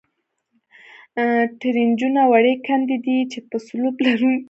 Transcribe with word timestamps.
ټرینچونه 1.61 2.21
وړې 2.31 2.53
کندې 2.65 2.97
دي، 3.05 3.17
چې 3.31 3.39
په 3.49 3.55
سلوپ 3.65 3.95
لرونکې. 4.05 4.39